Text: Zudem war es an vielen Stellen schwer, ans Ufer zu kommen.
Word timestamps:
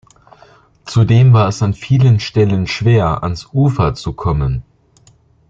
Zudem 0.85 1.31
war 1.31 1.47
es 1.47 1.61
an 1.61 1.75
vielen 1.75 2.19
Stellen 2.19 2.65
schwer, 2.65 3.21
ans 3.21 3.49
Ufer 3.53 3.93
zu 3.93 4.13
kommen. 4.13 4.63